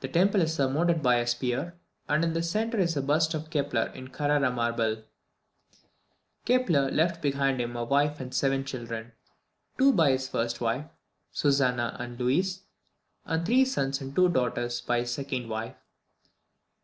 The 0.00 0.08
temple 0.08 0.40
is 0.42 0.52
surmounted 0.54 1.04
by 1.04 1.18
a 1.18 1.26
sphere, 1.28 1.76
and 2.08 2.24
in 2.24 2.32
the 2.32 2.42
centre 2.42 2.80
is 2.80 2.96
a 2.96 3.00
bust 3.00 3.32
of 3.32 3.48
Kepler 3.48 3.92
in 3.94 4.08
Carrara 4.08 4.50
marble. 4.50 5.04
Kepler 6.44 6.90
left 6.90 7.22
behind 7.22 7.60
him 7.60 7.76
a 7.76 7.84
wife 7.84 8.18
and 8.18 8.34
seven 8.34 8.64
children 8.64 9.12
two 9.78 9.92
by 9.92 10.10
his 10.10 10.28
first 10.28 10.60
wife, 10.60 10.86
Susanna 11.30 11.96
and 12.00 12.18
Louis; 12.18 12.62
and 13.24 13.46
three 13.46 13.64
sons 13.64 14.00
and 14.00 14.16
two 14.16 14.28
daughters 14.30 14.80
by 14.80 14.98
his 15.02 15.12
second 15.14 15.48
wife, 15.48 15.76
viz. 15.76 16.30